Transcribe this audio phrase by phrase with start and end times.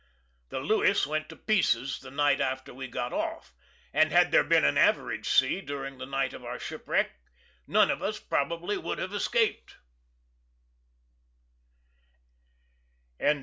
[0.49, 3.53] The Lewis went to pieces the night after we got off,
[3.93, 7.11] and, had there been an average sea during the night of our shipwreck,
[7.67, 9.75] none of us probably would have escaped.